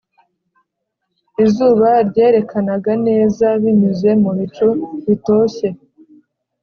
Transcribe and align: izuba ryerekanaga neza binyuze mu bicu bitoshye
izuba 1.43 1.89
ryerekanaga 2.09 2.93
neza 3.07 3.45
binyuze 3.61 4.09
mu 4.23 4.31
bicu 4.37 4.67
bitoshye 5.05 5.67